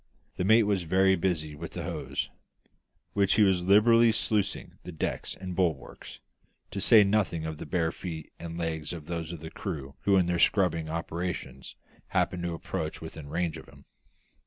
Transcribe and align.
The 0.37 0.43
mate 0.43 0.63
was 0.63 0.81
very 0.81 1.15
busy 1.15 1.53
with 1.53 1.73
the 1.73 1.83
hose, 1.83 2.31
with 3.13 3.13
which 3.13 3.33
he 3.35 3.43
was 3.43 3.61
liberally 3.61 4.11
sluicing 4.11 4.79
the 4.81 4.91
decks 4.91 5.35
and 5.35 5.55
bulwarks, 5.55 6.17
to 6.71 6.81
say 6.81 7.03
nothing 7.03 7.45
of 7.45 7.57
the 7.57 7.67
bare 7.67 7.91
feet 7.91 8.33
and 8.39 8.57
legs 8.57 8.93
of 8.93 9.05
those 9.05 9.31
of 9.31 9.41
the 9.41 9.51
crew 9.51 9.93
who 9.99 10.15
in 10.17 10.25
their 10.25 10.39
scrubbing 10.39 10.89
operations 10.89 11.75
happened 12.07 12.41
to 12.41 12.55
approach 12.55 12.99
within 12.99 13.27
range 13.29 13.57
of 13.57 13.67
him. 13.67 13.85